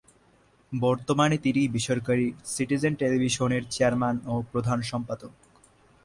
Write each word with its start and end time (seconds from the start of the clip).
বর্তমানে 0.71 1.37
তিনি 1.37 1.61
বেসরকারি 1.67 2.25
সিটিজেন 2.45 2.93
টেলিভিশনের 2.95 3.63
চেয়ারম্যান 3.69 4.15
ও 4.25 4.33
প্রধান 4.51 4.79
সম্পাদক। 4.81 5.31